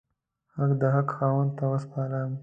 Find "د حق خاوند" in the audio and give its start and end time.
0.81-1.51